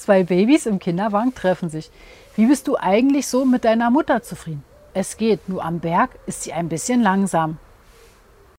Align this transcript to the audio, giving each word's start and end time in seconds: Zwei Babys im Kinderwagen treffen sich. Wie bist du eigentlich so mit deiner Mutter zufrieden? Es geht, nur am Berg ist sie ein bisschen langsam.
Zwei 0.00 0.22
Babys 0.22 0.64
im 0.64 0.78
Kinderwagen 0.78 1.34
treffen 1.34 1.68
sich. 1.68 1.90
Wie 2.34 2.46
bist 2.46 2.66
du 2.68 2.78
eigentlich 2.78 3.26
so 3.26 3.44
mit 3.44 3.66
deiner 3.66 3.90
Mutter 3.90 4.22
zufrieden? 4.22 4.64
Es 4.94 5.18
geht, 5.18 5.46
nur 5.46 5.62
am 5.62 5.80
Berg 5.80 6.08
ist 6.26 6.42
sie 6.42 6.54
ein 6.54 6.70
bisschen 6.70 7.02
langsam. 7.02 7.58